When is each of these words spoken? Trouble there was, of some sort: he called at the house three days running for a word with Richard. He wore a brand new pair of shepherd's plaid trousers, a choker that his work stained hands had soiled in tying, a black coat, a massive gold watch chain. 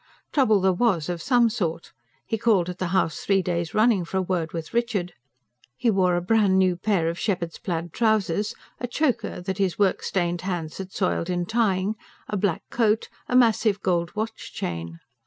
Trouble 0.33 0.59
there 0.61 0.73
was, 0.73 1.09
of 1.09 1.21
some 1.21 1.47
sort: 1.47 1.91
he 2.25 2.35
called 2.35 2.67
at 2.69 2.79
the 2.79 2.87
house 2.87 3.19
three 3.19 3.43
days 3.43 3.75
running 3.75 4.03
for 4.03 4.17
a 4.17 4.21
word 4.23 4.51
with 4.51 4.73
Richard. 4.73 5.13
He 5.77 5.91
wore 5.91 6.15
a 6.15 6.21
brand 6.23 6.57
new 6.57 6.75
pair 6.75 7.07
of 7.07 7.19
shepherd's 7.19 7.59
plaid 7.59 7.93
trousers, 7.93 8.55
a 8.79 8.87
choker 8.87 9.41
that 9.41 9.59
his 9.59 9.77
work 9.77 10.01
stained 10.01 10.41
hands 10.41 10.79
had 10.79 10.91
soiled 10.91 11.29
in 11.29 11.45
tying, 11.45 11.93
a 12.27 12.35
black 12.35 12.63
coat, 12.71 13.09
a 13.29 13.35
massive 13.35 13.79
gold 13.81 14.15
watch 14.15 14.51
chain. 14.51 14.99